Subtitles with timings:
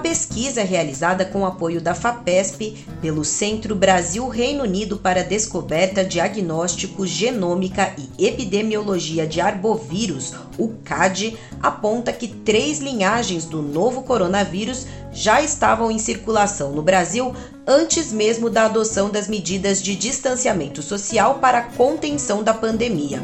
[0.00, 8.26] Pesquisa realizada com apoio da FAPESP pelo Centro Brasil-Reino Unido para Descoberta, Diagnóstico, Genômica e
[8.26, 15.98] Epidemiologia de Arbovírus, o CAD, aponta que três linhagens do novo coronavírus já estavam em
[15.98, 17.34] circulação no Brasil
[17.66, 23.20] antes mesmo da adoção das medidas de distanciamento social para a contenção da pandemia.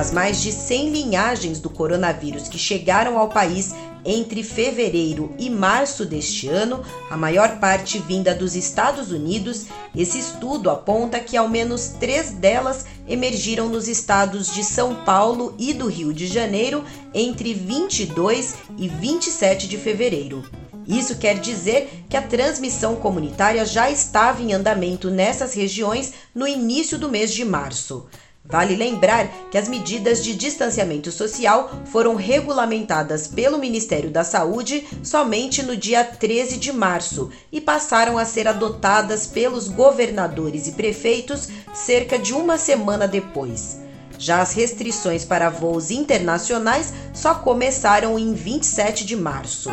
[0.00, 6.06] Das mais de 100 linhagens do coronavírus que chegaram ao país entre fevereiro e março
[6.06, 11.88] deste ano, a maior parte vinda dos Estados Unidos, esse estudo aponta que ao menos
[12.00, 16.82] três delas emergiram nos estados de São Paulo e do Rio de Janeiro
[17.12, 20.42] entre 22 e 27 de fevereiro.
[20.88, 26.98] Isso quer dizer que a transmissão comunitária já estava em andamento nessas regiões no início
[26.98, 28.08] do mês de março.
[28.50, 35.62] Vale lembrar que as medidas de distanciamento social foram regulamentadas pelo Ministério da Saúde somente
[35.62, 42.18] no dia 13 de março e passaram a ser adotadas pelos governadores e prefeitos cerca
[42.18, 43.78] de uma semana depois.
[44.18, 49.70] Já as restrições para voos internacionais só começaram em 27 de março.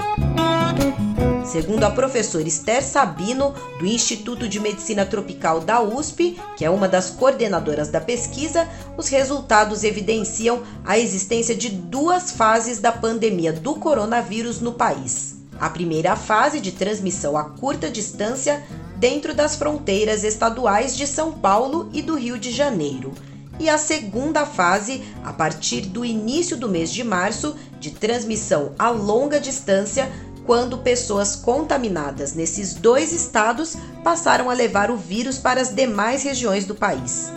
[1.57, 6.87] Segundo a professora Esther Sabino, do Instituto de Medicina Tropical da USP, que é uma
[6.87, 13.73] das coordenadoras da pesquisa, os resultados evidenciam a existência de duas fases da pandemia do
[13.73, 15.37] coronavírus no país.
[15.59, 18.63] A primeira fase de transmissão a curta distância
[18.97, 23.15] dentro das fronteiras estaduais de São Paulo e do Rio de Janeiro.
[23.59, 28.89] E a segunda fase, a partir do início do mês de março, de transmissão a
[28.89, 30.11] longa distância
[30.47, 36.65] quando pessoas contaminadas nesses dois estados passaram a levar o vírus para as demais regiões
[36.65, 37.29] do país.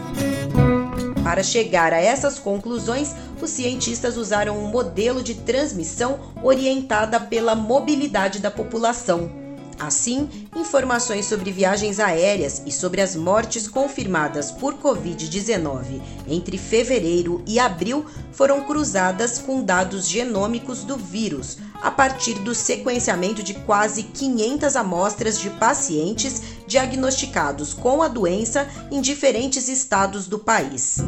[1.24, 8.38] Para chegar a essas conclusões, os cientistas usaram um modelo de transmissão orientada pela mobilidade
[8.38, 9.49] da população
[9.80, 17.58] Assim, informações sobre viagens aéreas e sobre as mortes confirmadas por Covid-19 entre fevereiro e
[17.58, 24.76] abril foram cruzadas com dados genômicos do vírus, a partir do sequenciamento de quase 500
[24.76, 30.98] amostras de pacientes diagnosticados com a doença em diferentes estados do país.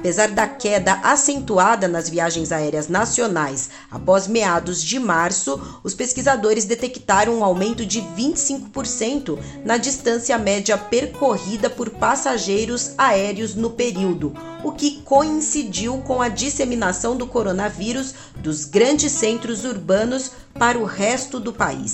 [0.00, 7.34] Apesar da queda acentuada nas viagens aéreas nacionais após meados de março, os pesquisadores detectaram
[7.34, 14.32] um aumento de 25% na distância média percorrida por passageiros aéreos no período,
[14.64, 21.38] o que coincidiu com a disseminação do coronavírus dos grandes centros urbanos para o resto
[21.38, 21.92] do país.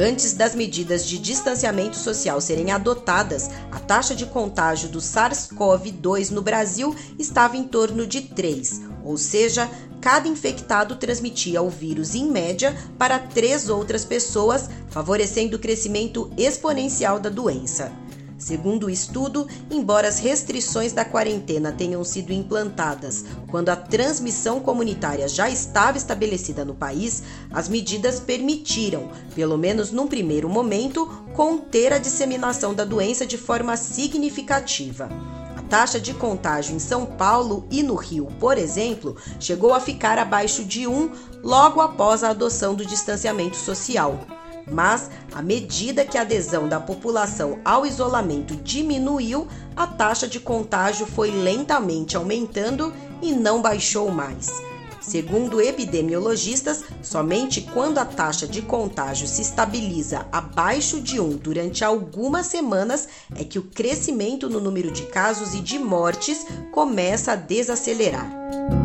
[0.00, 6.40] Antes das medidas de distanciamento social serem adotadas, a taxa de contágio do SARS-CoV-2 no
[6.40, 9.68] Brasil estava em torno de 3, ou seja,
[10.00, 17.18] cada infectado transmitia o vírus em média para três outras pessoas, favorecendo o crescimento exponencial
[17.18, 17.90] da doença.
[18.38, 25.26] Segundo o estudo, embora as restrições da quarentena tenham sido implantadas quando a transmissão comunitária
[25.28, 31.04] já estava estabelecida no país, as medidas permitiram, pelo menos num primeiro momento,
[31.34, 35.08] conter a disseminação da doença de forma significativa.
[35.56, 40.16] A taxa de contágio em São Paulo e no Rio, por exemplo, chegou a ficar
[40.16, 41.10] abaixo de 1
[41.42, 44.37] logo após a adoção do distanciamento social
[44.70, 49.46] mas à medida que a adesão da população ao isolamento diminuiu,
[49.76, 52.92] a taxa de contágio foi lentamente aumentando
[53.22, 54.50] e não baixou mais.
[55.00, 62.46] Segundo epidemiologistas, somente quando a taxa de contágio se estabiliza abaixo de 1 durante algumas
[62.46, 68.77] semanas é que o crescimento no número de casos e de mortes começa a desacelerar.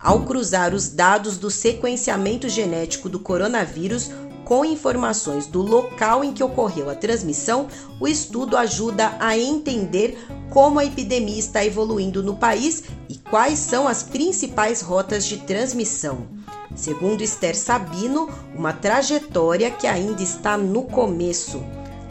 [0.00, 4.10] Ao cruzar os dados do sequenciamento genético do coronavírus
[4.44, 7.66] com informações do local em que ocorreu a transmissão,
[8.00, 10.16] o estudo ajuda a entender
[10.50, 16.28] como a epidemia está evoluindo no país e quais são as principais rotas de transmissão.
[16.76, 21.60] Segundo Esther Sabino, uma trajetória que ainda está no começo.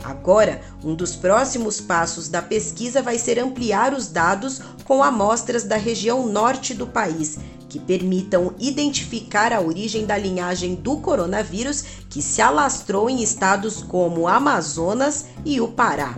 [0.03, 5.77] Agora, um dos próximos passos da pesquisa vai ser ampliar os dados com amostras da
[5.77, 7.37] região norte do país
[7.69, 14.27] que permitam identificar a origem da linhagem do coronavírus que se alastrou em estados como
[14.27, 16.15] Amazonas e o Pará.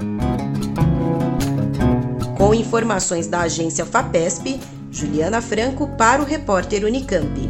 [2.37, 4.59] Com informações da agência FAPESP,
[4.91, 7.49] Juliana Franco para o repórter Unicamp.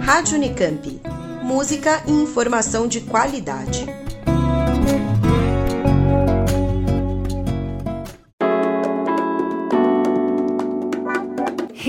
[0.00, 1.00] Rádio Unicamp.
[1.42, 3.86] Música e informação de qualidade.